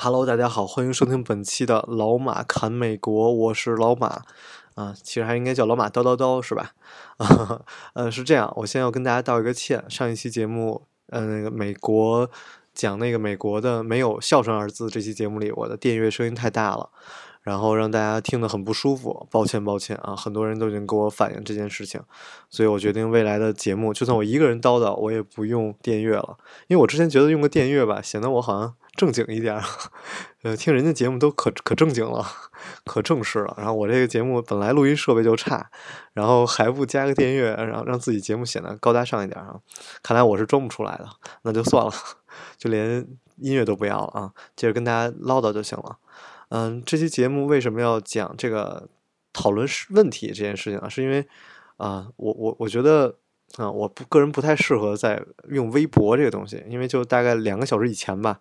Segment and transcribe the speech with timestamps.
[0.00, 4.22] Hello，大家好，欢迎收听本期的老马侃美国，我是老马
[4.76, 6.70] 啊，其实还应该叫老马叨叨叨是吧？
[7.16, 7.62] 啊，
[7.94, 12.30] 呃，是这样，我先要跟大家道一个歉，上一期节目，呃，那个美国
[12.72, 16.90] 讲那个美国的没有孝顺二字这期节目里，我的电乐声音太大了，
[17.42, 22.00] 然后让大家听得很不舒服，抱歉抱歉啊，很多人都已经给我反映这件事情，
[22.48, 26.38] 所以我决定未来的节目，就算我一个人叨叨，我也不用电乐了，
[26.68, 28.76] 因为我之前觉得用个电乐吧，显得我好像。
[28.98, 29.56] 正经一点，
[30.42, 32.26] 呃，听人家节目都可可正经了，
[32.84, 33.54] 可正式了。
[33.56, 35.70] 然后我这个节目本来录音设备就差，
[36.12, 39.60] 然后还不加个电乐，然后让自己节目显得高大上一点啊。
[40.02, 41.08] 看来我是装不出来的，
[41.42, 41.92] 那就算了，
[42.58, 44.32] 就连音乐都不要了啊。
[44.56, 45.98] 接着跟大家唠叨就行了。
[46.48, 48.88] 嗯，这期节目为什么要讲这个
[49.32, 50.88] 讨论问题这件事情啊？
[50.88, 51.24] 是因为
[51.76, 53.14] 啊，我我我觉得
[53.58, 58.40] 啊，我不个人不太适合在用微博这个东西，因为就大概两个小时以前吧。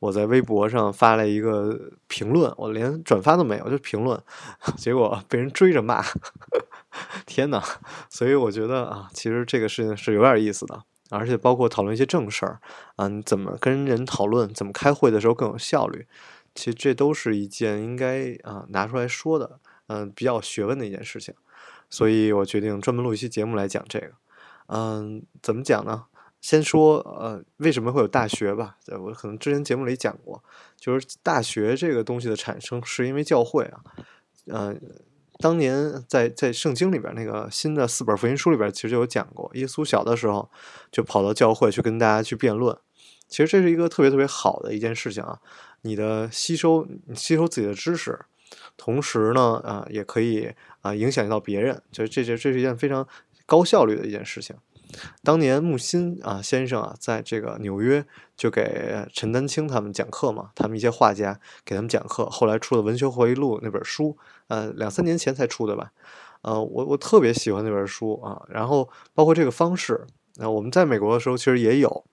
[0.00, 4.20] 我在微博上发了一个评论，我连转发都没有，就评论，
[4.76, 6.02] 结果被人追着骂，
[7.26, 7.62] 天呐！
[8.08, 12.60] 所以我觉得啊，其实这个事情是有点意思的，而且包括讨论一些正事儿
[12.96, 16.06] 啊，你怎么跟人讨论，怎么开会的时候更有效率，
[16.54, 21.34] 其实这都是一件应该啊拿出来说的，嗯，比较学问的一件事情。
[21.90, 24.12] 所以我决定专门录一期节目来讲这个，
[24.66, 26.06] 嗯，怎么讲呢？
[26.44, 28.76] 先说呃，为什么会有大学吧？
[29.00, 30.44] 我可能之前节目里讲过，
[30.76, 33.80] 就是大学这个东西的产生是因为教会啊，
[34.48, 34.76] 呃，
[35.38, 40.50] 当年在在圣经里边那个新的四本福音书里边，其实就有讲过，耶稣小的时候
[40.92, 42.76] 就跑到教会去跟大家去辩论，
[43.26, 45.40] 其实这是一个特别特别好的一件事情啊，
[45.80, 48.20] 你的吸收吸收自己的知识，
[48.76, 50.52] 同时呢啊也可以
[50.82, 53.08] 啊影响到别人，就这这这是一件非常
[53.46, 54.54] 高效率的一件事情。
[55.22, 58.04] 当年木心啊先生啊，在这个纽约
[58.36, 64.16] 就给陈丹青他们讲课嘛，他们一些画家给他们讲课，后来出了《文学回忆录》那本书，
[64.48, 65.92] 呃，两三年前才出的吧，
[66.42, 70.06] 呃，我我特别喜欢那本书啊，然后包括这个方式，
[70.36, 72.04] 那我们在美国的时候其实也有，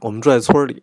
[0.00, 0.82] 我们住在村里，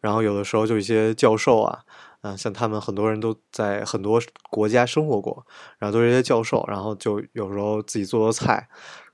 [0.00, 1.80] 然后有的时候就一些教授啊，
[2.22, 5.46] 嗯，像他们很多人都在很多国家生活过，
[5.78, 8.68] 然后都是些教授，然后就有时候自己做做菜。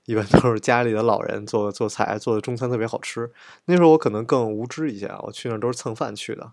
[0.05, 3.31] 一般都是家里的老人做做菜，做的中餐特别好吃。
[3.65, 6.51] 那时候我可能更无知一些，我去那儿都是蹭饭去的。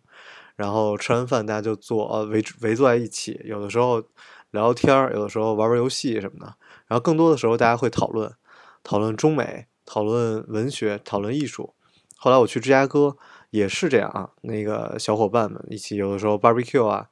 [0.57, 3.99] 然后吃完饭大家就坐围围坐在一起，有的时候
[4.51, 6.55] 聊聊天，有的时候玩玩游戏什么的。
[6.87, 8.33] 然后更多的时候大家会讨论
[8.85, 11.75] 讨论中美，讨论文学，讨论艺术。
[12.17, 13.17] 后来我去芝加哥
[13.51, 17.09] 也是这样，那个小伙伴们一起有的时候 barbecue 啊，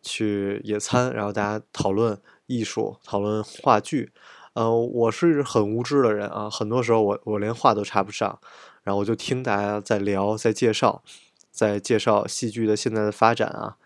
[0.00, 2.16] 去野餐，然后大家讨论
[2.46, 4.12] 艺术，讨论话剧。
[4.54, 8.38] 呃，我是很无知的人啊，很多时候我我连话都插不上，
[8.82, 11.02] 然后我就听大家在聊，在介绍，
[11.50, 13.76] 在介绍戏剧的现在的发展啊，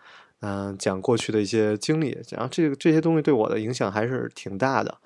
[0.41, 4.97] 嗯，讲过去的一些经历，然后这个这些东西对我的影响还是挺大的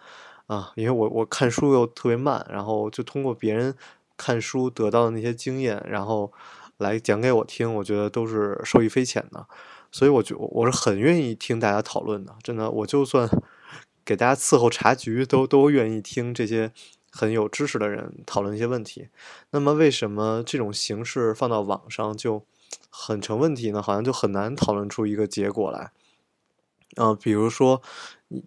[0.48, 3.76] 啊，因为我我看书又特别慢，然后就通过别人
[4.18, 6.34] 看书得到的那些经验，然后
[6.78, 9.46] 来讲给我听，我觉得都是受益匪浅的，
[9.92, 13.30] 所以我就我是很愿意听大家讨论的，真的，我就算。
[14.12, 16.74] 给大家伺候茶局，都都愿意听这些
[17.14, 19.08] 很有知识的人讨论一些问题。
[19.52, 22.44] 那么，为什么这种形式放到网上就
[22.90, 23.82] 很成问题呢？
[23.82, 25.94] 好像就很难讨论出一个结果来。
[26.98, 27.82] 嗯，比如说，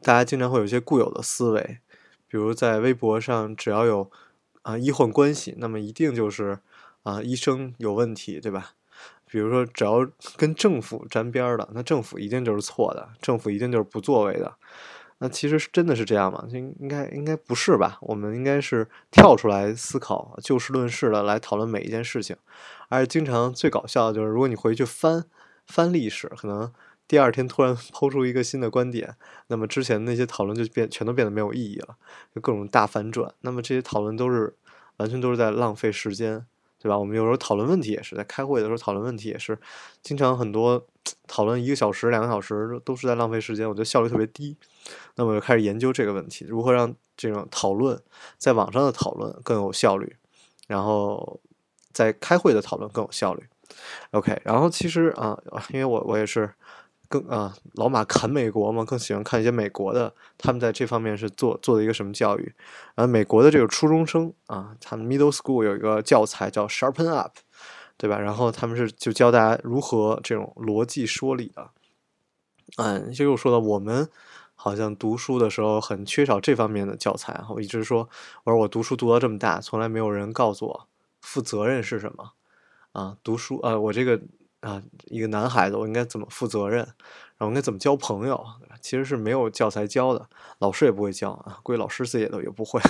[0.03, 1.79] 大家经常会有一些固有的思维，
[2.29, 4.11] 比如在微博上，只要有
[4.61, 6.59] 啊医患关系，那么一定就是
[7.05, 8.73] 啊医生有问题，对吧？
[9.25, 14.56] 比如说，只要跟政府沾边的，那政府一定就是错的，政府一定就是不作为的。
[15.25, 16.47] 那其实是真的是这样吗？
[16.50, 17.97] 应应该应该不是吧？
[18.03, 22.37] 我们应该是跳出来思考，就事论事的来讨论每一件事情。
[22.91, 25.25] 而且经常最搞笑的就是，如果你回去翻
[25.67, 26.71] 翻历史，可能
[27.09, 29.17] 第二天突然 抛出一个新的观点，
[29.47, 31.97] 那么之前那些讨论就变全都变得没有意义了，
[32.35, 33.32] 就各种大反转。
[33.41, 34.55] 那么这些讨论都是
[34.99, 36.44] 完全都是在浪费时间。
[36.85, 36.99] 对吧？
[36.99, 39.59] 我们有时候讨论问题也是在开会的时候讨论问题也是，
[40.03, 40.87] 经常很多
[41.27, 44.55] 讨论一个小时、两个小时都是在浪费时间，我觉得效率特别低。
[45.15, 47.99] 那么就开始研究这个问题，如何让这种讨论
[48.37, 50.15] 在网上的讨论更有效率，
[50.67, 51.41] 然后
[51.91, 53.45] 在开会的讨论更有效率。
[54.11, 55.35] OK，然后其实啊，
[55.71, 56.53] 因为我我也是
[57.09, 62.55] 更啊，老马侃美国嘛，更喜欢看一些美国的，他们在这方面是做做的一个什么教育。
[62.95, 67.33] 然后美国的这个初中生啊，他们 middle school 有一个教材叫 Sharpen Up，
[67.97, 68.19] 对吧？
[68.19, 71.71] 然后他们是就教大家如何这种逻辑说理的。
[72.77, 74.09] 嗯，就又说到我们
[74.55, 77.45] 好像读书的时候很缺少这方面的教材。
[77.50, 78.09] 我一直说，
[78.45, 80.89] 我说我读书读到这么大，从来没有人告诉我
[81.21, 82.33] 负责任是什么
[82.93, 83.17] 啊？
[83.23, 84.21] 读书啊，我这个
[84.64, 86.78] 啊，一个男孩子，我应该怎么负责任？
[87.37, 88.44] 然后应该怎么交朋友？
[88.81, 90.28] 其实是没有教材教的，
[90.58, 92.81] 老师也不会教啊，估计老师自己也都也不会，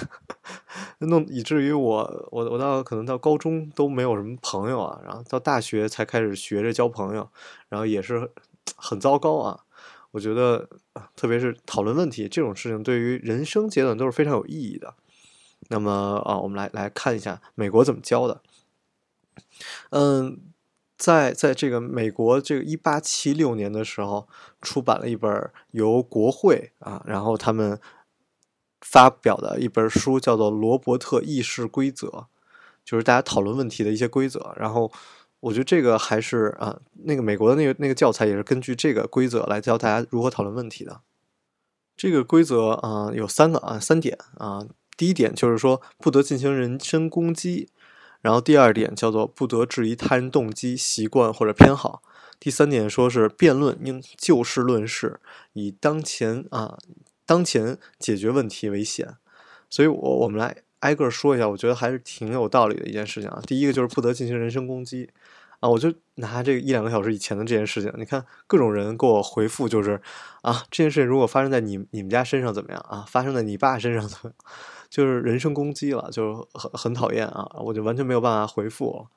[1.00, 7.28] 弄以至于我我我到可能到高中都没有什么朋友啊，然后到大学才开始学着交朋友，
[7.68, 8.30] 然后也是
[8.76, 9.60] 很糟糕啊。
[10.10, 10.68] 我觉得，
[11.16, 14.94] 特别是讨论问题这种事情，对于人生阶段都是非常有意义的。
[15.70, 18.40] 那么啊，我们来来看一下美国怎么教的。
[19.90, 20.40] 嗯，
[20.96, 24.28] 在在这个美国这个一八七六年的时候，
[24.62, 27.78] 出版了一本由国会啊，然后他们
[28.80, 32.06] 发表的一本书，叫做《罗伯特议事规则》，
[32.84, 34.92] 就是大家讨论问题的一些规则，然后。
[35.44, 41.02] 我觉得这个还是啊，那个美国的那个那个教材也是根据这个规则来教大家如何讨论问题的。
[41.94, 47.68] 这个规则啊有三个啊三点啊，第一点就是说不得进行人身攻击，
[48.24, 52.00] 然后第二点叫做不得质疑他人动机、习惯或者偏好，
[52.40, 55.20] 第三点说是辩论应就事论事，
[55.52, 56.78] 以当前啊
[57.26, 59.16] 当前解决问题为先。
[59.68, 60.56] 所以，我我们来。
[60.80, 63.40] 挨个说一下，我觉得还是挺有道理的一件事情啊。
[63.46, 65.08] 第一个就是不得进行人身攻击
[65.60, 69.98] 啊，我就拿这个一两个小时以前的这件事情，你看各种人给我回复就是
[70.42, 73.02] 啊，这件事情如果发生在你你们家身上怎么样啊？
[73.08, 74.34] 发生在你爸身上怎么样？
[74.94, 79.08] 就是人身攻击了，就是很很讨厌啊，我就完全没有办法回复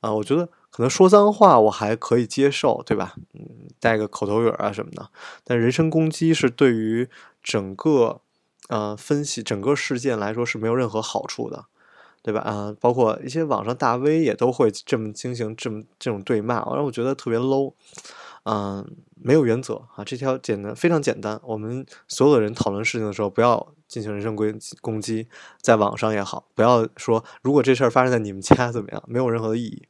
[0.00, 0.12] 啊。
[0.12, 3.14] 我觉得可能说脏话我还可以接受，对吧？
[3.34, 5.08] 嗯，带个口头语啊什么的，
[5.44, 7.08] 但人身攻击是对于
[7.40, 8.22] 整个。
[8.68, 11.64] 呃，分析整个事件来说是没有任何好处的，
[12.22, 12.40] 对吧？
[12.42, 17.72] 啊，包括一些网上大 V 也都会这么进行这么这种对骂，让我觉得特别 low。
[18.44, 21.40] 嗯，没有原则啊，这条简单非常简单。
[21.42, 25.26] 我们所有的人讨论事情的时候，不要进行人身攻攻击，
[25.60, 29.88] 在网上也好，不要说如果这事儿发生在你们家怎么样，没有任何的意义。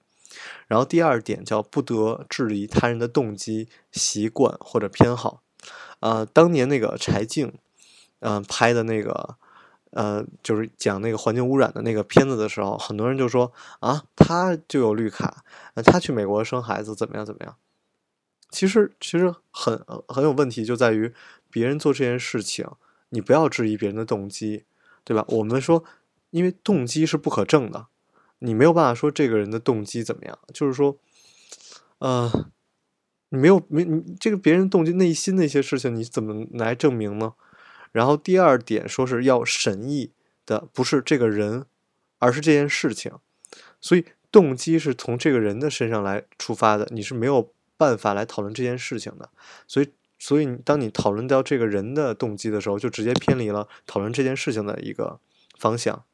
[0.66, 5.42] 然后第二点叫不得质疑他人的动机、习惯或者偏好。
[6.00, 7.52] 啊，当年那个柴静。
[8.22, 9.36] 嗯，拍的那个，
[9.92, 15.42] 呃，就是讲那个环境污染的那个片子的时候，很多人就说啊，他就有绿卡，
[15.86, 17.56] 他去美国生孩子怎么样怎么样？
[18.50, 21.14] 其实其实很很有问题，就在于
[21.50, 22.68] 别人做这件事情，
[23.10, 24.64] 你不要质疑别人的动机，
[25.04, 25.24] 对吧？
[25.28, 25.84] 我们说，
[26.30, 27.86] 因为动机是不可证的，
[28.40, 30.96] 你没有办法说这个人的动机怎么样，就是说，
[31.98, 32.50] 呃，
[33.28, 37.34] 你没有没你这个别人动机内心的一些事情，你怎么来证明呢？
[37.92, 40.12] 然后第二点说是要审议
[40.46, 41.66] 的不是这个人，
[42.18, 43.12] 而是这件事情，
[43.80, 49.30] 所以动机是从这个人的身上来出发的，你是没有办法来讨论这件事情的。
[49.66, 55.18] 所以，所以当你讨论到这个人的动机的时候，就直接偏离了讨论这件事情的一个
[55.58, 56.04] 方向。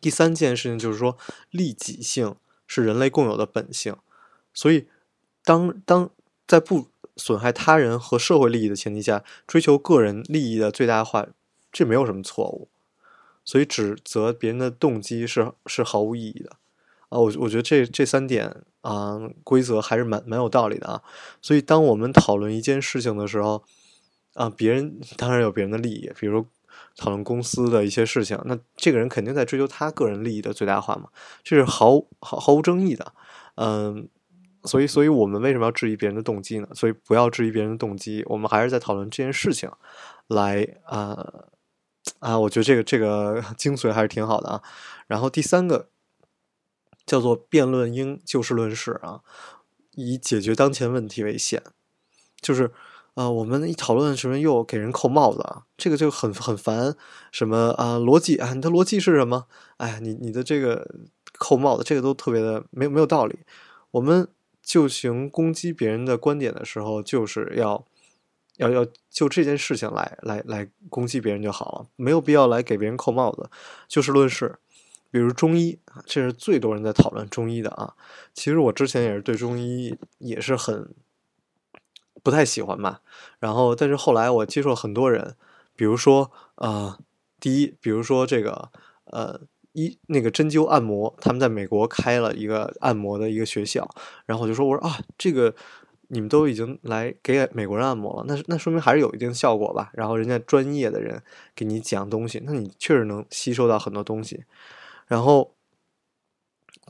[0.00, 1.16] 第三件事情就是说，
[1.50, 2.34] 利己性
[2.66, 3.94] 是人类共有的本性，
[4.52, 4.88] 所以
[5.44, 6.10] 当当
[6.48, 6.88] 在不。
[7.16, 11.26] 损害他人和社会利益的前提下，追求个人利益的最大化，
[11.70, 12.70] 这没有什么错误。
[13.44, 16.52] 所以指责别人的动机是是毫无意义的
[17.10, 17.18] 啊！
[17.18, 21.02] 我我觉得这这三点啊规则还是蛮蛮有道理的啊。
[21.40, 23.64] 所以当我们讨论一件事情的时候
[24.34, 26.46] 啊，别人当然有别人的利益，比如
[26.96, 31.08] 讨论公司的一些事情，那这个人肯定在追求他个人利益的最大化嘛，
[31.42, 33.12] 这是毫毫毫无争议的，
[33.56, 34.08] 嗯。
[34.64, 36.68] 所以，所以我们为什么要质疑别人的动机呢？
[36.74, 39.70] 所以不要质疑别人的动机，我们还是在讨论这件事情，
[40.26, 41.26] 来啊
[42.18, 42.38] 啊！
[42.38, 44.62] 我觉得这个这个 精髓还是挺好的啊。
[45.06, 45.88] 然后第三个
[47.06, 49.20] 叫做辩论应就事论事啊，
[49.94, 51.62] 以解决当前问题为先。
[52.40, 52.70] 就是
[53.14, 56.96] 啊，我们一讨论什么又给人扣帽子啊，这个就很很烦。
[57.30, 59.46] 什么啊逻辑啊，你的逻辑是什么？
[59.78, 60.88] 哎，你你的这个
[61.38, 63.40] 扣帽子，这个都特别的没有没有道理。
[63.92, 64.28] 我们。
[64.62, 67.84] 就行攻击别人的观点的时候，就是要
[68.58, 73.50] 要要就这件事情来来来攻击别人就好了，没有必要来给别人扣帽子。
[73.88, 74.58] 就事论事，
[75.10, 77.94] 比如中医啊，这是最多人在讨论中医的啊。
[78.32, 80.94] 其实我之前也是对中医也是很
[82.22, 83.00] 不太喜欢吧。
[83.38, 85.36] 然后，但是后来我接触了很多人，
[85.74, 86.98] 比如说啊，
[87.38, 88.70] 第一，比如说这个
[89.04, 89.40] 呃。
[89.72, 93.88] 一那个针灸按摩，他们在美国开了一个按摩的一个学校，
[94.26, 95.54] 然后我就说，我说啊，这个
[96.08, 99.92] 你们都已经来给美国人按摩了，那那说明还是有一定效果吧？
[99.94, 101.22] 然后人家专业的人
[101.54, 104.42] 给你讲东西，那你确实能吸收到很多东西。
[105.10, 105.56] 然后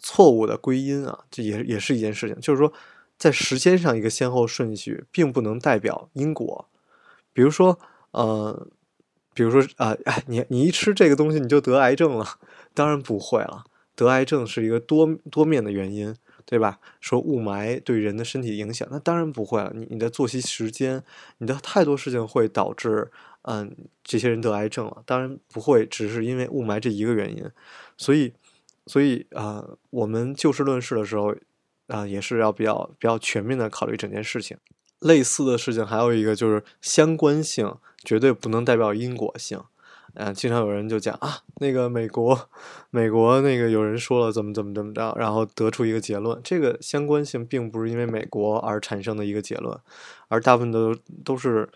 [0.02, 2.70] 错误的归因啊，这也也是一件事情，就是说
[3.16, 6.68] 在时间上一个先后顺序，并不能代表因果。
[7.32, 7.78] 比如说，
[8.10, 8.68] 呃，
[9.32, 12.26] 比如说啊，哎，你你一吃这个东西你就得癌症了，
[12.74, 13.64] 当然不会了。
[13.96, 16.78] 得癌症是一个多多面的原因，对吧？
[17.00, 19.72] 说雾霾对人的身体影响，那当然不会了。
[19.74, 21.02] 你你的作息时间，
[21.38, 23.10] 你的太多事情会导致，
[23.42, 23.74] 嗯，
[24.04, 25.02] 这些人得癌症了。
[25.06, 27.44] 当然不会，只是因为雾霾这一个原因。
[28.00, 28.32] 所以，
[28.86, 31.34] 所以啊，我们就事论事的时候，
[31.88, 34.56] 啊，也是要比较比较全面的考虑整件事情。
[35.00, 39.62] 类似的事情还有一个就是相关性，绝对不能代表因果性。
[40.14, 42.48] 嗯，经常有人就讲啊，那个美国，
[42.90, 46.40] 美国那个有人说了怎么怎么怎么着，然后得出一个结论。
[46.42, 49.78] 这个相关性并不是因为美国而产生的一个结论，
[50.28, 51.68] 而大部分都都是，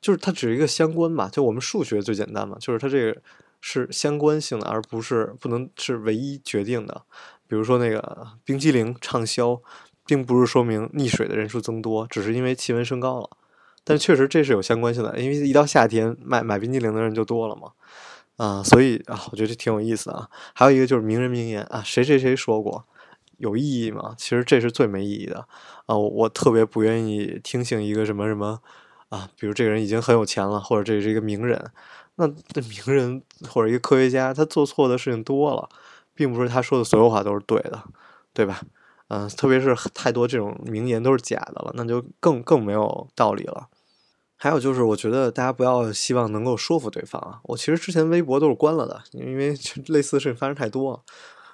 [0.00, 1.28] 就是它只是一个相关吧。
[1.32, 3.20] 就我们数学最简单嘛，就是它这个
[3.66, 7.00] 是相关性的，而不是不能是唯一决定的。
[7.46, 9.58] 比如说那个冰激凌畅销，
[10.04, 13.30] 并不是说明溺水的人数增多，只是因为气温升高了。
[13.82, 17.72] 但确实这是有相关性的，因为一到夏天买买冰激凌的人就多了嘛，
[18.36, 20.28] 啊，所以啊，我觉得这挺有意思啊。
[20.52, 22.84] 还有一个就是名人名言啊，谁谁谁说过，
[23.38, 24.14] 有意义吗？
[24.18, 25.48] 其实这是最没意义的
[25.86, 25.96] 啊。
[25.96, 28.60] 我特别不愿意听信一个什么什么
[29.08, 31.70] 啊，比如这个人已经很有钱了，或者这是一个名人，
[32.16, 35.68] 那这名人或者一个科学家，他做错的事情多了，
[36.14, 37.82] 并不是他说的所有话都是对的，
[38.32, 38.60] 对吧？
[39.08, 43.68] 嗯，特别是太多这种名言都是假的了，那就更更没有道理了。
[44.36, 47.40] 还有就是，我觉得大家不要希望能够说服对方啊。
[47.44, 49.54] 我其实之前微博都是关了的，因为
[49.88, 51.02] 类似的事情发生太多。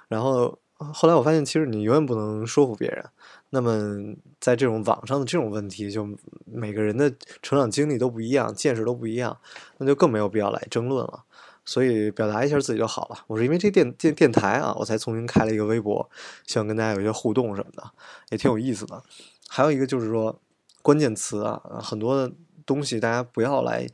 [0.09, 0.57] 然后
[0.93, 3.03] 后来我发现，其实你永远不能说服别人。
[3.49, 6.07] 那么在这种网上的这种问题，就
[6.45, 9.37] 每个人的成长经历都不一样，见识都不一样，
[9.77, 11.23] 那就更没有必要来争论了。
[11.63, 13.23] 所以表达一下自己就好了。
[13.27, 16.09] 我是因为这电电电台啊，我才重新开了一个微博，
[16.47, 17.83] 希望跟大家有一些互动什么的，
[18.29, 19.03] 也挺有意思的。
[19.47, 20.39] 还有一个就是说，
[20.81, 22.33] 关键词啊，很多的。
[22.63, 23.87] 东西大家不要来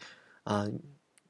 [0.44, 0.68] 啊，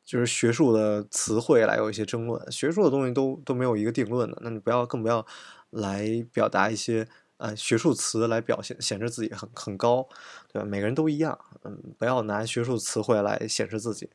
[0.08, 5.28] 就是学术的词汇来有一些争论，学术的东西都都没有一个定论的，那你不要更不要
[5.72, 10.08] 来表达一些呃学术词来表现显示自己很很高，
[10.54, 10.66] 对吧？
[10.66, 14.10] 每个人都一样，嗯，不要拿学术词汇来显示自己。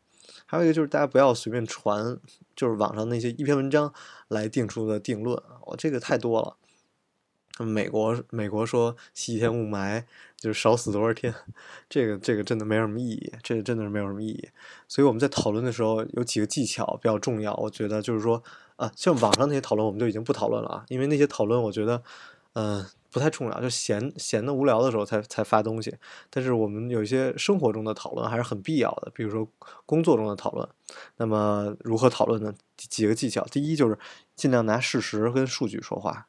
[0.47, 2.19] 还有一个就是大家不要随便传，
[2.57, 3.93] 就是网上那些一篇文章
[4.29, 6.57] 来定出的定论啊，我这个太多了。
[7.59, 10.05] 美国美国说西天雾霾
[10.43, 11.33] 就是少死多少天，
[11.89, 14.49] 这个这个真的没有什么意义，这个真的是没有什么意义。
[14.89, 18.43] 所以我们在讨论的时候有几个技巧比较重要，我觉得就是说
[18.75, 22.03] 啊，像网上那些讨论我们就已经不讨论了啊，因为那些讨论我觉得
[22.55, 25.95] 嗯不太重要，就闲闲的无聊的时候才才发东西。
[26.29, 29.47] 但是我们有一些生活中的讨论还是很必要的，比如说
[29.87, 30.69] 工作中的讨论。
[31.19, 32.53] 那么如何讨论呢？
[32.77, 33.97] 几个技巧，第一就是
[34.35, 36.27] 尽量拿事实跟数据说话。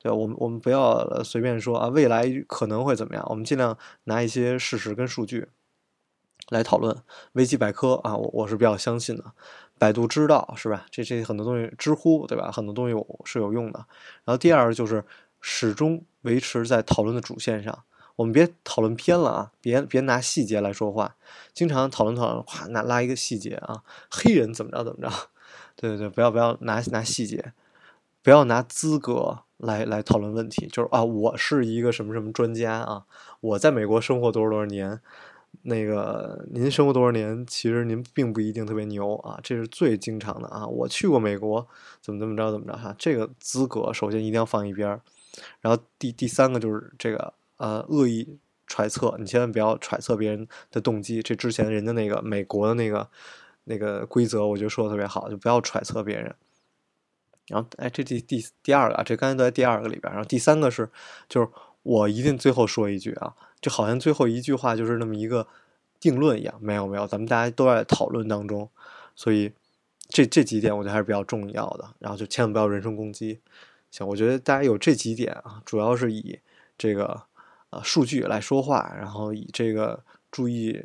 [0.00, 3.26] 对，我们我们不要随便说啊，未来可能会怎么样？
[3.28, 5.48] 我们尽量拿一些事实跟数据
[6.50, 6.96] 来讨论。
[7.32, 9.24] 维基百科啊，我我是比较相信的。
[9.76, 10.86] 百度知道是吧？
[10.90, 12.50] 这这很多东西，知乎对吧？
[12.52, 13.78] 很多东西是有用的。
[14.24, 15.04] 然后第二就是
[15.40, 21.16] 始终维持在讨论的主线上，我们别讨论偏了啊，别别拿细节来说话。
[21.52, 25.12] 经常讨论讨论，哗，拿拉一个细节啊，黑人怎么着怎么着？
[25.74, 27.52] 对对对，不要不要拿拿细节，
[28.22, 29.40] 不要拿资格。
[29.58, 33.04] 来来讨论问题，就是啊，我是一个什么什么专家啊，
[33.40, 35.00] 我在美国生活多少多少年，
[35.62, 41.66] 那个您生活多少年，其实您并不一定特别牛啊，这是最经常的啊，我去过美国，
[42.00, 45.00] 怎么怎么着怎么着哈，这个资格首先一定要放一边儿，
[45.60, 48.38] 然后第第三个就是这个呃恶意
[48.68, 53.08] 揣测，你千万不要揣测别人的动机，这之前人家那个美国的那个
[53.64, 56.32] 那个规则，我觉得说的特别好，就不要揣测别人。
[57.48, 60.12] 然后，哎，这第第第二个啊，这刚才都在第二个里边。
[60.12, 60.88] 然后第三个是，
[61.28, 61.48] 就是
[61.82, 65.46] 我一定最后说一句啊，就好像最后一句话就是那么一个
[65.98, 66.54] 定论一样。
[66.60, 68.68] 没有没有，咱们大家都在讨论当中，
[69.16, 69.50] 所以
[70.08, 71.88] 这这几点我觉得还是比较重要的。
[71.98, 73.40] 然后就千万不要人身攻击。
[73.90, 76.38] 行，我觉得大家有这几点啊，主要是以
[76.76, 77.22] 这个
[77.70, 80.84] 呃数据来说话，然后以这个注意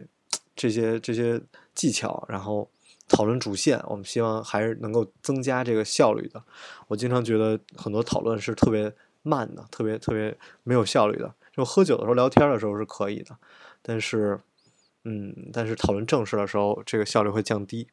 [0.56, 1.42] 这些这些
[1.76, 2.70] 技巧，然后。
[3.14, 6.44] 讨论主线，我们希望还是能够增加这个效率的。
[6.88, 8.92] 我经常觉得很多讨论是特别
[9.22, 11.34] 慢的，特别特别没有效率的。
[11.56, 13.38] 就喝酒的时候聊天的时候是可以的，
[13.84, 14.40] 但是，
[15.06, 17.88] 嗯，但是讨论正事的时候，这个效率会降低。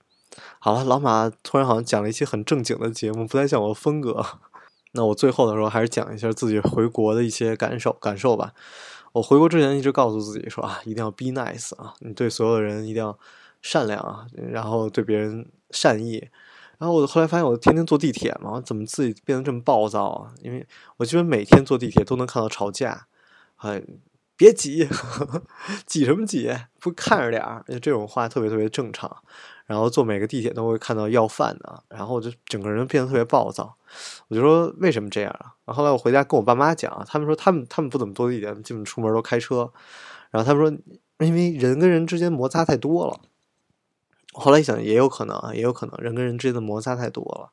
[0.58, 4.24] 好了，老马突然好像讲了一期很正经的节目，不太像我的风格。
[4.92, 8.54] 那我最后的时候还是讲一下自己回国的一些感受感受吧。
[9.12, 13.18] 我回国之前一直告诉自己说啊，一定要 be nice 啊，你对所有的人一定要
[13.62, 16.28] 善良啊，然后对别人善意。
[16.78, 20.32] 然后我后来发现，我天天坐地铁嘛，怎么自己变得这么暴躁啊？
[20.42, 23.06] 因为我基本每天坐地铁都能看到吵架，
[23.56, 23.82] 哎，
[24.34, 24.88] 别挤，
[25.84, 26.50] 挤什么挤？
[26.78, 29.14] 不看着点儿，这种话特别特别正常。
[29.66, 33.76] 然后坐每个地铁都会看到要饭的，然后我就整个人变得特别暴躁。
[34.28, 35.54] 我就说为什么这样啊？
[35.66, 39.70] 然后后来我回家跟我爸妈讲，他们说他们他们不怎么坐地铁，基本出门都开车。
[40.30, 40.66] 然后他们
[41.18, 43.20] 说，因为人跟人之间摩擦太多了。
[44.32, 47.50] 后来一想，也有可能啊，也有可能人跟人之间的摩擦太多了。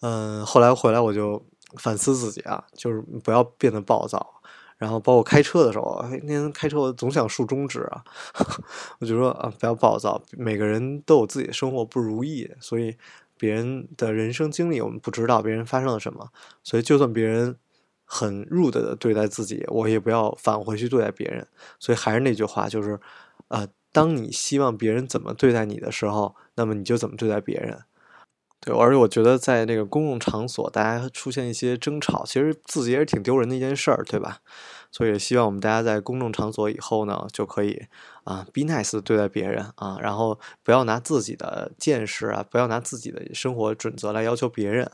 [0.00, 1.44] 嗯，后来回来我就
[1.76, 4.34] 反思自己啊，就是不要变得暴躁。
[4.78, 8.02] 然后包括开车的时候，那天开车我总想竖中指啊，
[8.98, 10.22] 我就说啊，不要暴躁。
[10.32, 12.96] 每个人都有自己的生活不如意，所以
[13.36, 16.30] 别人的人生经历我们不知道别人发生了什么，
[16.64, 17.54] 所以就算别人
[18.06, 21.46] 很 rude 的对待自己，我也不要反回去对待别人。
[21.78, 22.98] 所以还是那句话，就是
[23.48, 27.80] 呃，当你希望别人怎么对待你的时候，那么你就怎么对待别人。
[28.60, 34.40] 对，而且我觉得在那个公共场所，大家出现一些争吵，其实自己也是挺丢人的一件事儿，对吧？
[34.92, 37.86] 所以希望我们大家在公众场所以后呢，就可以
[38.24, 44.90] 啊，be nice 对待别人啊，然后不要拿自己的见识啊，不要拿自己的生活准则来要求别人。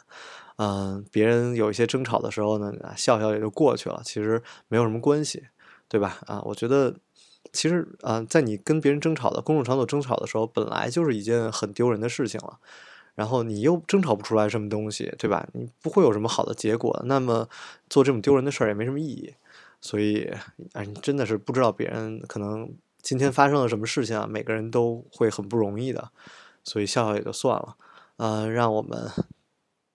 [0.58, 5.48] 嗯，别人有一些争吵的时候呢，笑笑也就过去了，其实没有什么关系，
[5.88, 6.18] 对吧？
[6.26, 6.94] 啊，我觉得
[7.52, 12.58] 其实啊，在你跟别人争吵的公众场所争吵的时候，本来就是一件很丢人的事情了。
[13.14, 15.48] 然后你又争吵不出来什么东西，对吧？
[15.54, 17.48] 你不会有什么好的结果，那么
[17.88, 19.32] 做这种丢人的事儿也没什么意义。
[19.80, 20.30] 所以，
[20.74, 24.26] 哎，你真的是不知道别人可能今天发生了什么事情啊？
[24.28, 26.10] 每个人都会很不容易的，
[26.62, 27.76] 所以笑笑也就算了。
[28.16, 29.10] 呃，让我们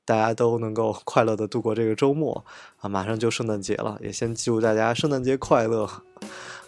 [0.04, 2.44] 大家都能够快乐的度过这个周末
[2.78, 2.90] 啊！
[2.90, 5.88] 马上就圣诞节了，也先祝大家圣诞节快乐。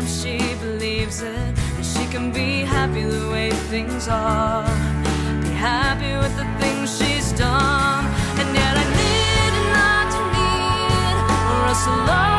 [0.00, 4.64] sometimes she believes it that she can be happy the way things are.
[5.42, 8.04] Be happy with the things she's done,
[8.38, 11.16] and yet I need not to need,
[11.52, 12.29] or else alone.